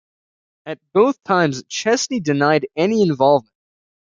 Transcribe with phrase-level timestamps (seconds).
[0.65, 3.53] At both times, Chesney denied any involvement.